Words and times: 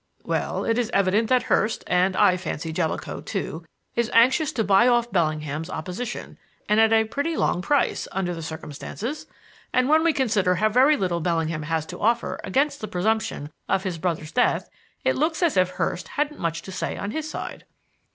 "Well, 0.23 0.65
it 0.65 0.79
is 0.79 0.89
evident 0.95 1.29
that 1.29 1.43
Hurst 1.43 1.83
and, 1.85 2.15
I 2.15 2.35
fancy, 2.35 2.73
Jellicoe 2.73 3.21
too 3.21 3.63
is 3.95 4.09
anxious 4.15 4.51
to 4.53 4.63
buy 4.63 4.87
off 4.87 5.11
Bellingham's 5.11 5.69
opposition, 5.69 6.39
and 6.67 6.79
at 6.79 6.91
a 6.91 7.03
pretty 7.03 7.37
long 7.37 7.61
price, 7.61 8.07
under 8.11 8.33
the 8.33 8.41
circumstances. 8.41 9.27
And 9.71 9.87
when 9.89 10.03
we 10.03 10.11
consider 10.11 10.55
how 10.55 10.69
very 10.69 10.97
little 10.97 11.19
Bellingham 11.19 11.61
has 11.61 11.85
to 11.85 11.99
offer 11.99 12.39
against 12.43 12.81
the 12.81 12.87
presumption 12.87 13.51
of 13.69 13.83
his 13.83 13.99
brother's 13.99 14.31
death, 14.31 14.71
it 15.05 15.15
looks 15.15 15.43
as 15.43 15.55
if 15.55 15.69
Hurst 15.69 16.07
hadn't 16.07 16.39
much 16.39 16.63
to 16.63 16.71
say 16.71 16.97
on 16.97 17.11
his 17.11 17.29
side." 17.29 17.65